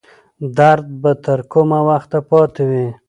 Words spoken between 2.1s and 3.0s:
پاتې وي؟